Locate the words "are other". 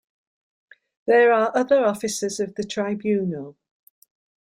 1.31-1.85